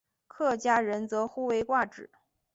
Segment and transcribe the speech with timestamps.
[0.27, 2.09] 客家人则呼为挂纸。